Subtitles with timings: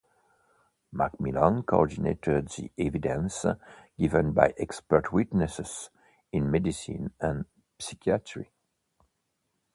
[0.91, 3.45] Macmillan, coordinated the evidence
[3.99, 5.91] given by expert witnesses
[6.31, 7.45] in medicine and
[7.77, 8.49] psychiatry.